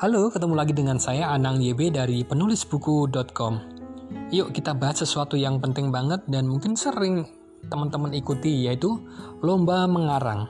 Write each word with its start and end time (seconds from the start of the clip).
Halo, 0.00 0.32
ketemu 0.32 0.56
lagi 0.56 0.72
dengan 0.72 0.96
saya 0.96 1.28
Anang 1.28 1.60
YB 1.60 1.92
dari 1.92 2.24
penulisbuku.com. 2.24 3.54
Yuk 4.32 4.48
kita 4.48 4.72
bahas 4.72 5.04
sesuatu 5.04 5.36
yang 5.36 5.60
penting 5.60 5.92
banget 5.92 6.24
dan 6.24 6.48
mungkin 6.48 6.72
sering 6.72 7.28
teman-teman 7.68 8.16
ikuti 8.16 8.64
yaitu 8.64 8.96
lomba 9.44 9.84
mengarang. 9.84 10.48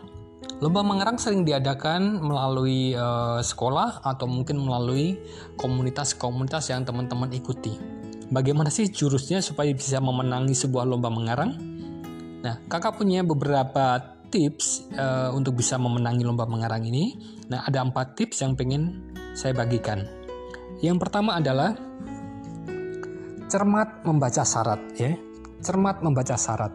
Lomba 0.62 0.86
mengarang 0.86 1.18
sering 1.18 1.42
diadakan 1.42 2.22
melalui 2.22 2.94
uh, 2.94 3.42
sekolah 3.42 4.06
atau 4.06 4.30
mungkin 4.30 4.62
melalui 4.62 5.18
komunitas-komunitas 5.58 6.70
yang 6.70 6.86
teman-teman 6.86 7.34
ikuti. 7.34 7.74
Bagaimana 8.30 8.70
sih 8.70 8.86
jurusnya 8.86 9.42
supaya 9.42 9.74
bisa 9.74 9.98
memenangi 9.98 10.54
sebuah 10.54 10.86
lomba 10.86 11.10
mengarang? 11.10 11.58
Nah, 12.46 12.54
kakak 12.70 13.02
punya 13.02 13.26
beberapa 13.26 13.98
tips 14.30 14.94
uh, 14.94 15.34
untuk 15.34 15.58
bisa 15.58 15.74
memenangi 15.74 16.22
lomba 16.22 16.46
mengarang 16.46 16.86
ini. 16.86 17.18
Nah, 17.50 17.66
ada 17.66 17.82
empat 17.82 18.14
tips 18.14 18.46
yang 18.46 18.54
pengen 18.54 19.09
saya 19.40 19.56
bagikan. 19.56 20.04
Yang 20.84 21.08
pertama 21.08 21.40
adalah 21.40 21.72
cermat 23.48 24.04
membaca 24.04 24.44
syarat 24.44 24.80
ya. 25.00 25.16
Cermat 25.64 26.04
membaca 26.04 26.36
syarat. 26.36 26.72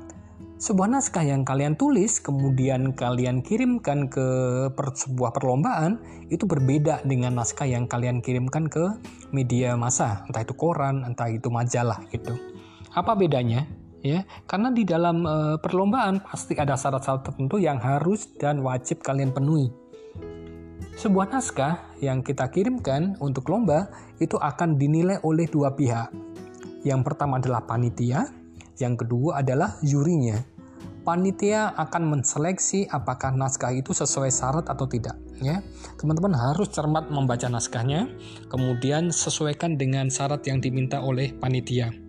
Sebuah 0.55 0.87
naskah 0.87 1.21
yang 1.21 1.43
kalian 1.43 1.77
tulis 1.77 2.23
kemudian 2.23 2.95
kalian 2.95 3.43
kirimkan 3.43 4.07
ke 4.07 4.25
per, 4.71 4.97
sebuah 4.97 5.35
perlombaan 5.35 5.99
itu 6.31 6.47
berbeda 6.47 7.03
dengan 7.05 7.37
naskah 7.37 7.67
yang 7.67 7.85
kalian 7.91 8.23
kirimkan 8.23 8.71
ke 8.71 8.97
media 9.35 9.75
massa, 9.75 10.23
entah 10.25 10.47
itu 10.47 10.55
koran, 10.55 11.03
entah 11.03 11.27
itu 11.27 11.51
majalah 11.51 11.99
gitu. 12.07 12.39
Apa 12.95 13.19
bedanya? 13.19 13.67
Ya, 13.99 14.23
karena 14.47 14.71
di 14.71 14.87
dalam 14.87 15.27
e, 15.27 15.35
perlombaan 15.59 16.23
pasti 16.23 16.55
ada 16.55 16.77
syarat-syarat 16.79 17.25
tertentu 17.25 17.57
yang 17.59 17.81
harus 17.81 18.29
dan 18.37 18.61
wajib 18.63 19.03
kalian 19.03 19.35
penuhi. 19.35 19.73
Sebuah 20.95 21.27
naskah 21.27 21.99
yang 21.99 22.23
kita 22.23 22.47
kirimkan 22.47 23.19
untuk 23.19 23.51
lomba 23.51 23.91
itu 24.23 24.39
akan 24.39 24.79
dinilai 24.79 25.19
oleh 25.27 25.43
dua 25.43 25.75
pihak. 25.75 26.07
Yang 26.87 27.01
pertama 27.03 27.35
adalah 27.35 27.67
panitia, 27.67 28.31
yang 28.79 28.95
kedua 28.95 29.43
adalah 29.43 29.75
jurinya. 29.83 30.39
Panitia 31.03 31.75
akan 31.75 32.15
menseleksi 32.15 32.87
apakah 32.87 33.35
naskah 33.35 33.75
itu 33.75 33.91
sesuai 33.91 34.31
syarat 34.31 34.71
atau 34.71 34.87
tidak. 34.87 35.19
Ya, 35.43 35.59
teman-teman 35.99 36.31
harus 36.31 36.71
cermat 36.71 37.11
membaca 37.11 37.51
naskahnya, 37.51 38.07
kemudian 38.47 39.11
sesuaikan 39.11 39.75
dengan 39.75 40.07
syarat 40.07 40.47
yang 40.47 40.63
diminta 40.63 41.03
oleh 41.03 41.35
panitia. 41.35 42.04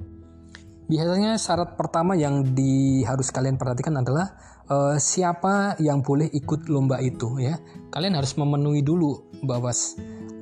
Biasanya 0.86 1.34
syarat 1.34 1.74
pertama 1.74 2.14
yang 2.14 2.54
di 2.54 3.02
harus 3.02 3.34
kalian 3.34 3.58
perhatikan 3.58 3.98
adalah 3.98 4.38
uh, 4.70 4.94
siapa 5.02 5.74
yang 5.82 5.98
boleh 5.98 6.30
ikut 6.30 6.70
lomba 6.70 7.02
itu 7.02 7.42
ya. 7.42 7.58
Kalian 7.90 8.14
harus 8.14 8.38
memenuhi 8.38 8.86
dulu 8.86 9.26
bahwa 9.42 9.74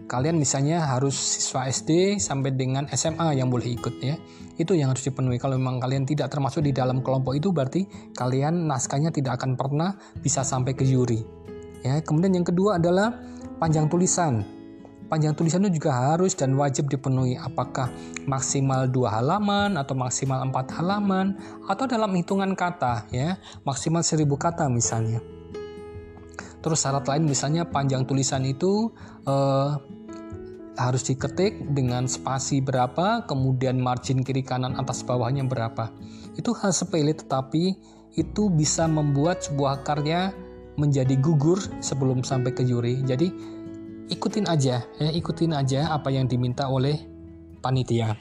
kalian 0.05 0.37
misalnya 0.37 0.85
harus 0.85 1.17
siswa 1.17 1.65
SD 1.65 2.21
sampai 2.21 2.53
dengan 2.53 2.85
SMA 2.93 3.41
yang 3.41 3.49
boleh 3.49 3.73
ikut 3.73 3.97
ya. 4.05 4.21
Itu 4.61 4.77
yang 4.77 4.93
harus 4.93 5.09
dipenuhi. 5.09 5.41
Kalau 5.41 5.57
memang 5.57 5.81
kalian 5.81 6.05
tidak 6.05 6.29
termasuk 6.29 6.61
di 6.61 6.77
dalam 6.77 7.01
kelompok 7.01 7.33
itu 7.41 7.49
berarti 7.49 8.13
kalian 8.13 8.69
naskahnya 8.69 9.17
tidak 9.17 9.41
akan 9.41 9.57
pernah 9.57 9.97
bisa 10.21 10.45
sampai 10.45 10.77
ke 10.77 10.85
juri. 10.85 11.25
Ya, 11.81 12.05
kemudian 12.05 12.37
yang 12.37 12.45
kedua 12.45 12.77
adalah 12.77 13.17
panjang 13.57 13.89
tulisan 13.89 14.54
panjang 15.15 15.39
tulisannya 15.39 15.71
juga 15.71 15.95
harus 15.95 16.35
dan 16.35 16.59
wajib 16.59 16.91
dipenuhi. 16.91 17.39
Apakah 17.39 17.87
maksimal 18.27 18.91
dua 18.91 19.23
halaman 19.23 19.79
atau 19.79 19.95
maksimal 19.95 20.43
empat 20.43 20.75
halaman 20.75 21.39
atau 21.71 21.87
dalam 21.87 22.11
hitungan 22.19 22.59
kata 22.59 23.07
ya? 23.15 23.39
Maksimal 23.63 24.03
seribu 24.03 24.35
kata 24.35 24.67
misalnya. 24.67 25.23
Terus 26.59 26.83
syarat 26.83 27.07
lain 27.07 27.31
misalnya 27.31 27.63
panjang 27.63 28.03
tulisan 28.03 28.43
itu 28.43 28.91
eh, 29.23 29.71
harus 30.75 31.07
diketik 31.07 31.63
dengan 31.71 32.11
spasi 32.11 32.59
berapa 32.59 33.23
kemudian 33.31 33.79
margin 33.79 34.27
kiri 34.27 34.43
kanan 34.43 34.75
atas 34.75 35.07
bawahnya 35.07 35.47
berapa. 35.47 35.95
Itu 36.35 36.59
hal 36.59 36.75
sepele 36.75 37.15
tetapi 37.15 37.79
itu 38.19 38.51
bisa 38.51 38.91
membuat 38.91 39.47
sebuah 39.47 39.87
karya 39.87 40.35
menjadi 40.75 41.15
gugur 41.23 41.63
sebelum 41.79 42.27
sampai 42.27 42.51
ke 42.51 42.67
juri. 42.67 42.99
Jadi 43.07 43.54
ikutin 44.11 44.47
aja 44.49 44.85
ya 44.85 45.11
ikutin 45.13 45.53
aja 45.57 45.93
apa 45.93 46.13
yang 46.13 46.29
diminta 46.29 46.69
oleh 46.69 47.01
panitia 47.65 48.17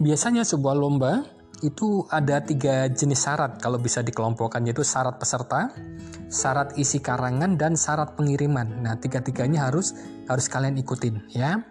biasanya 0.00 0.44
sebuah 0.44 0.76
lomba 0.76 1.34
itu 1.64 2.04
ada 2.12 2.44
tiga 2.44 2.92
jenis 2.92 3.24
syarat 3.24 3.56
kalau 3.56 3.80
bisa 3.80 4.04
dikelompokkan 4.04 4.60
yaitu 4.68 4.84
syarat 4.84 5.16
peserta, 5.16 5.72
syarat 6.28 6.76
isi 6.76 7.00
karangan 7.00 7.56
dan 7.56 7.72
syarat 7.72 8.12
pengiriman. 8.20 8.84
Nah 8.84 9.00
tiga-tiganya 9.00 9.72
harus 9.72 9.96
harus 10.28 10.46
kalian 10.52 10.76
ikutin 10.76 11.24
ya. 11.32 11.64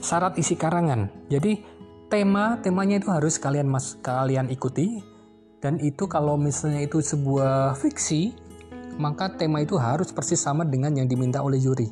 Syarat 0.00 0.40
isi 0.40 0.56
karangan. 0.56 1.12
Jadi 1.28 1.60
tema 2.08 2.56
temanya 2.64 3.04
itu 3.04 3.12
harus 3.12 3.36
kalian 3.36 3.68
mas 3.68 4.00
kalian 4.00 4.48
ikuti 4.48 5.04
dan 5.60 5.76
itu 5.76 6.08
kalau 6.08 6.40
misalnya 6.40 6.80
itu 6.80 7.04
sebuah 7.04 7.76
fiksi 7.76 8.32
maka 8.98 9.30
tema 9.30 9.62
itu 9.62 9.78
harus 9.78 10.10
persis 10.10 10.42
sama 10.42 10.66
dengan 10.66 10.92
yang 10.92 11.06
diminta 11.06 11.38
oleh 11.38 11.62
juri. 11.62 11.86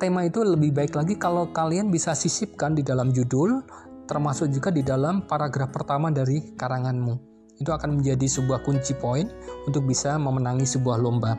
Tema 0.00 0.24
itu 0.24 0.40
lebih 0.40 0.72
baik 0.72 0.96
lagi 0.96 1.14
kalau 1.20 1.52
kalian 1.52 1.92
bisa 1.92 2.16
sisipkan 2.16 2.72
di 2.72 2.80
dalam 2.80 3.12
judul, 3.12 3.60
termasuk 4.08 4.48
juga 4.48 4.72
di 4.72 4.80
dalam 4.80 5.28
paragraf 5.28 5.68
pertama 5.68 6.08
dari 6.08 6.56
karanganmu. 6.56 7.14
Itu 7.60 7.76
akan 7.76 8.00
menjadi 8.00 8.24
sebuah 8.24 8.64
kunci 8.64 8.96
poin 8.96 9.28
untuk 9.68 9.84
bisa 9.84 10.16
memenangi 10.16 10.64
sebuah 10.64 10.96
lomba. 10.96 11.36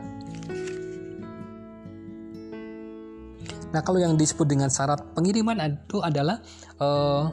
Nah, 3.72 3.80
kalau 3.82 3.98
yang 3.98 4.14
disebut 4.14 4.46
dengan 4.46 4.70
syarat 4.70 5.02
pengiriman 5.16 5.58
itu 5.66 5.98
adalah 5.98 6.38
uh, 6.78 7.32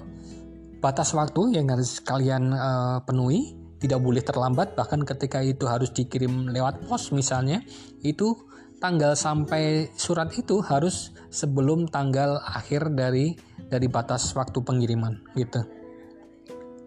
batas 0.82 1.14
waktu 1.14 1.60
yang 1.60 1.70
harus 1.70 2.00
kalian 2.02 2.56
uh, 2.56 3.04
penuhi 3.04 3.59
tidak 3.80 4.00
boleh 4.04 4.20
terlambat 4.20 4.76
bahkan 4.76 5.02
ketika 5.08 5.40
itu 5.40 5.64
harus 5.66 5.90
dikirim 5.96 6.52
lewat 6.52 6.84
pos 6.86 7.16
misalnya 7.16 7.64
itu 8.04 8.36
tanggal 8.80 9.16
sampai 9.16 9.92
surat 9.96 10.32
itu 10.36 10.64
harus 10.64 11.12
sebelum 11.30 11.88
tanggal 11.92 12.40
akhir 12.44 12.96
dari 12.96 13.36
dari 13.68 13.88
batas 13.92 14.32
waktu 14.34 14.64
pengiriman 14.64 15.20
gitu. 15.36 15.62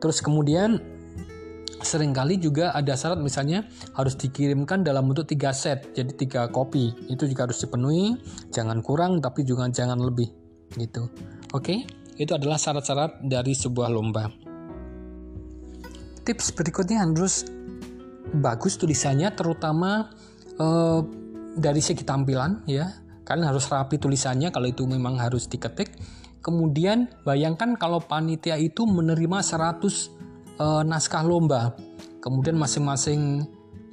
Terus 0.01 0.19
kemudian 0.25 0.81
sering 1.83 2.15
kali 2.17 2.41
juga 2.41 2.73
ada 2.75 2.97
syarat 2.97 3.21
misalnya 3.21 3.67
harus 3.95 4.15
dikirimkan 4.15 4.83
dalam 4.83 5.07
bentuk 5.07 5.29
tiga 5.31 5.53
set 5.53 5.93
jadi 5.95 6.13
tiga 6.17 6.43
kopi. 6.49 6.91
Itu 7.13 7.29
juga 7.29 7.47
harus 7.47 7.61
dipenuhi 7.61 8.19
jangan 8.51 8.81
kurang 8.83 9.21
tapi 9.23 9.47
juga 9.47 9.69
jangan 9.69 10.01
lebih 10.01 10.33
gitu. 10.75 11.07
Oke? 11.55 11.87
Itu 12.17 12.37
adalah 12.37 12.61
syarat-syarat 12.61 13.25
dari 13.25 13.57
sebuah 13.57 13.89
lomba 13.89 14.52
tips 16.22 16.55
berikutnya 16.55 17.03
harus 17.03 17.47
bagus 18.33 18.81
tulisannya 18.81 19.34
terutama 19.37 20.09
uh, 20.56 21.00
dari 21.59 21.83
segi 21.84 22.03
tampilan 22.03 22.65
ya. 22.65 22.88
Kalian 23.22 23.55
harus 23.55 23.71
rapi 23.71 24.03
tulisannya 24.03 24.50
kalau 24.50 24.66
itu 24.66 24.82
memang 24.82 25.15
harus 25.21 25.47
diketik. 25.47 25.94
Kemudian 26.43 27.06
bayangkan 27.22 27.78
kalau 27.78 28.03
panitia 28.03 28.59
itu 28.59 28.82
menerima 28.82 29.38
100 29.47 29.78
uh, 29.78 29.94
eh, 30.59 30.82
naskah 30.82 31.22
lomba. 31.22 31.78
Kemudian 32.19 32.59
masing-masing 32.59 33.47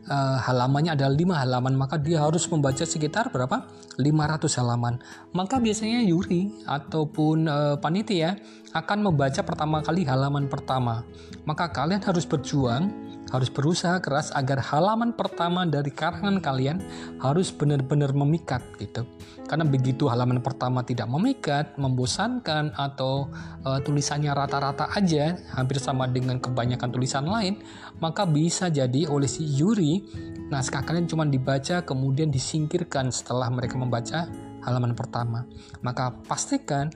uh, 0.08 0.38
halamannya 0.40 0.96
adalah 0.96 1.12
5 1.12 1.42
halaman 1.44 1.74
maka 1.76 1.96
dia 2.00 2.24
harus 2.24 2.48
membaca 2.48 2.86
sekitar 2.88 3.34
berapa? 3.34 3.68
500 4.00 4.60
halaman. 4.64 5.02
Maka 5.36 5.60
biasanya 5.60 6.00
Yuri 6.08 6.64
ataupun 6.64 7.50
uh, 7.50 7.76
panitia 7.82 8.40
akan 8.72 9.12
membaca 9.12 9.42
pertama 9.44 9.84
kali 9.84 10.08
halaman 10.08 10.48
pertama. 10.48 11.04
Maka 11.44 11.74
kalian 11.74 12.00
harus 12.06 12.24
berjuang 12.24 13.10
harus 13.30 13.50
berusaha 13.50 14.02
keras 14.02 14.34
agar 14.34 14.62
halaman 14.62 15.14
pertama 15.14 15.66
dari 15.66 15.94
karangan 15.94 16.42
kalian 16.42 16.82
harus 17.22 17.54
benar-benar 17.54 18.14
memikat 18.14 18.62
gitu. 18.82 19.06
Karena 19.50 19.66
begitu 19.66 20.06
halaman 20.06 20.42
pertama 20.46 20.86
tidak 20.86 21.10
memikat, 21.10 21.74
membosankan 21.78 22.74
atau 22.78 23.30
uh, 23.66 23.82
tulisannya 23.82 24.30
rata-rata 24.30 24.94
aja, 24.94 25.38
hampir 25.58 25.82
sama 25.82 26.06
dengan 26.06 26.38
kebanyakan 26.38 26.90
tulisan 26.94 27.26
lain, 27.26 27.58
maka 27.98 28.30
bisa 28.30 28.70
jadi 28.70 29.10
oleh 29.10 29.26
si 29.26 29.46
Yuri 29.46 30.06
naskah 30.50 30.82
kalian 30.82 31.06
cuma 31.06 31.30
dibaca 31.30 31.86
kemudian 31.86 32.34
disingkirkan 32.34 33.14
setelah 33.14 33.50
mereka 33.54 33.78
membaca 33.78 34.30
halaman 34.66 34.94
pertama. 34.98 35.46
Maka 35.82 36.14
pastikan 36.26 36.90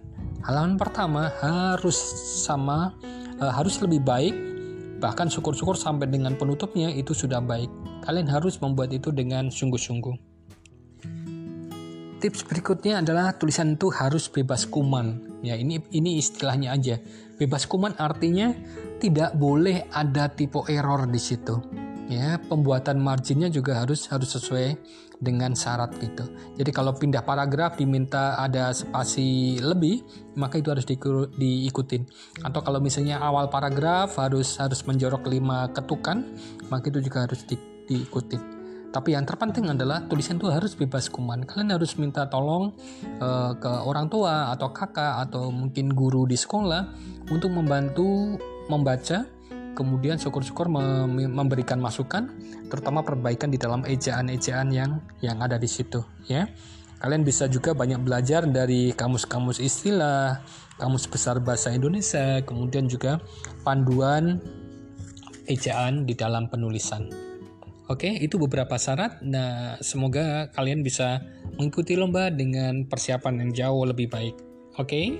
halaman 0.45 0.77
pertama 0.77 1.29
harus 1.41 1.97
sama 2.45 2.93
uh, 3.41 3.53
harus 3.53 3.79
lebih 3.81 4.01
baik 4.03 4.35
Bahkan 5.03 5.27
syukur-syukur 5.27 5.75
sampai 5.75 6.07
dengan 6.07 6.39
penutupnya 6.39 6.87
itu 6.87 7.11
sudah 7.11 7.43
baik. 7.43 7.67
Kalian 8.07 8.31
harus 8.31 8.55
membuat 8.63 8.95
itu 8.95 9.11
dengan 9.11 9.51
sungguh-sungguh. 9.51 10.31
Tips 12.23 12.47
berikutnya 12.47 13.03
adalah 13.03 13.35
tulisan 13.35 13.75
itu 13.75 13.91
harus 13.91 14.31
bebas 14.31 14.63
kuman. 14.63 15.43
Ya, 15.43 15.59
ini 15.59 15.83
ini 15.91 16.23
istilahnya 16.23 16.71
aja. 16.71 16.95
Bebas 17.35 17.67
kuman 17.67 17.99
artinya 17.99 18.55
tidak 19.03 19.35
boleh 19.35 19.91
ada 19.91 20.31
tipe 20.31 20.63
error 20.71 21.03
di 21.11 21.19
situ. 21.19 21.59
ya 22.03 22.35
pembuatan 22.35 22.99
marginnya 22.99 23.47
juga 23.47 23.79
harus 23.79 24.11
harus 24.11 24.35
sesuai 24.35 24.75
dengan 25.23 25.55
syarat 25.55 25.95
gitu. 26.03 26.27
Jadi 26.59 26.71
kalau 26.75 26.91
pindah 26.91 27.23
paragraf 27.23 27.79
diminta 27.79 28.35
ada 28.35 28.75
spasi 28.75 29.57
lebih, 29.63 30.03
maka 30.35 30.59
itu 30.59 30.69
harus 30.69 30.83
di, 30.83 30.99
diikutin. 31.39 32.03
Atau 32.43 32.59
kalau 32.59 32.83
misalnya 32.83 33.23
awal 33.23 33.47
paragraf 33.47 34.19
harus 34.19 34.59
harus 34.59 34.83
menjorok 34.83 35.31
lima 35.31 35.71
ketukan, 35.71 36.27
maka 36.67 36.91
itu 36.91 36.99
juga 36.99 37.23
harus 37.23 37.47
di, 37.47 37.55
diikutin. 37.87 38.53
Tapi 38.93 39.17
yang 39.17 39.25
terpenting 39.25 39.73
adalah 39.73 40.05
tulisan 40.05 40.37
itu 40.37 40.53
harus 40.53 40.77
bebas 40.77 41.09
kuman. 41.09 41.49
Kalian 41.49 41.73
harus 41.73 41.97
minta 41.97 42.29
tolong 42.29 42.77
uh, 43.17 43.57
ke 43.57 43.71
orang 43.89 44.05
tua 44.05 44.53
atau 44.53 44.69
kakak 44.69 45.25
atau 45.25 45.49
mungkin 45.49 45.89
guru 45.97 46.29
di 46.29 46.37
sekolah 46.37 46.93
untuk 47.33 47.49
membantu 47.49 48.37
membaca 48.69 49.25
kemudian 49.73 50.21
syukur-syukur 50.21 50.69
memberikan 50.69 51.77
masukan 51.81 52.29
terutama 52.69 53.01
perbaikan 53.05 53.49
di 53.49 53.57
dalam 53.57 53.85
ejaan-ejaan 53.85 54.69
yang 54.73 55.01
yang 55.19 55.37
ada 55.41 55.57
di 55.57 55.69
situ 55.69 56.01
ya 56.29 56.47
kalian 57.03 57.27
bisa 57.27 57.51
juga 57.51 57.75
banyak 57.75 57.99
belajar 58.01 58.47
dari 58.47 58.95
kamus-kamus 58.95 59.59
istilah 59.59 60.39
kamus 60.79 61.05
besar 61.09 61.43
bahasa 61.43 61.73
Indonesia 61.73 62.39
kemudian 62.47 62.87
juga 62.87 63.19
panduan 63.67 64.39
ejaan 65.49 66.07
di 66.07 66.15
dalam 66.15 66.47
penulisan 66.47 67.33
Oke, 67.91 68.15
itu 68.15 68.39
beberapa 68.39 68.79
syarat. 68.79 69.19
Nah, 69.27 69.75
semoga 69.83 70.47
kalian 70.55 70.87
bisa 70.87 71.19
mengikuti 71.59 71.99
lomba 71.99 72.31
dengan 72.31 72.87
persiapan 72.87 73.43
yang 73.43 73.51
jauh 73.51 73.83
lebih 73.83 74.07
baik. 74.07 74.39
Oke. 74.79 75.19